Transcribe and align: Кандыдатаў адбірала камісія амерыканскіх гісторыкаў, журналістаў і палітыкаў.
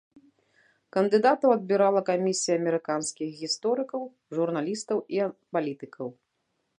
Кандыдатаў 0.95 1.49
адбірала 1.57 2.01
камісія 2.09 2.55
амерыканскіх 2.59 3.29
гісторыкаў, 3.41 4.01
журналістаў 4.39 4.97
і 5.17 5.23
палітыкаў. 5.57 6.07